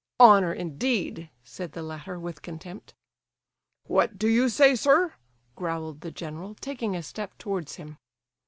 [0.19, 2.95] "Honour, indeed!" said the latter, with contempt.
[3.83, 5.13] "What do you say, sir?"
[5.55, 7.99] growled the general, taking a step towards him.